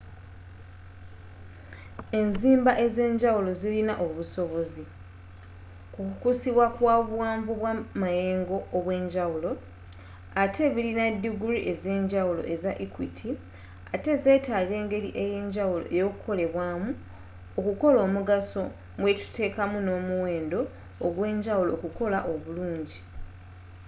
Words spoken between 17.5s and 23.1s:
okukola omugaso mu byetutekamu no'muwendo ogwenjawulo okukola obulungi